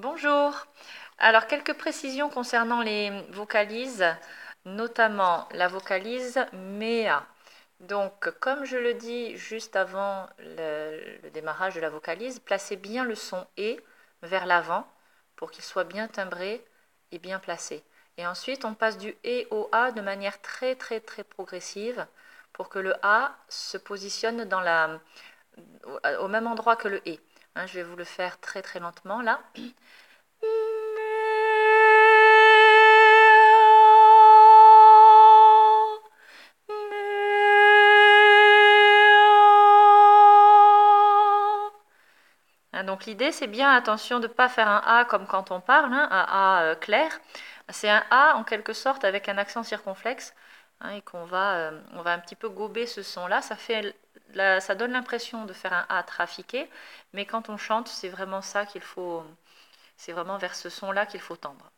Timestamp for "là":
29.20-29.40